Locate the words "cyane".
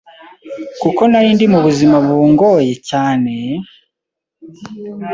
2.89-3.33